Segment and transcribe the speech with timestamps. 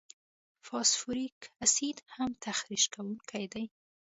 [0.65, 3.65] فاسفوریک اسید هم تخریش کوونکي دي.